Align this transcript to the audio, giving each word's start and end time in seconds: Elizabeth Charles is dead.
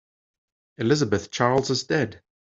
Elizabeth 0.79 1.29
Charles 1.29 1.69
is 1.69 1.83
dead. 1.83 2.23